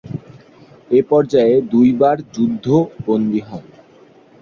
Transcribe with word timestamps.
এ 0.91 0.99
পর্যায়ে 1.09 1.55
দুইবার 1.71 2.17
যুদ্ধ 2.35 2.65
বন্দী 3.05 3.41
হন। 3.41 3.63